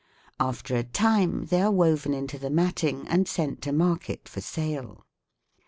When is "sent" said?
3.27-3.61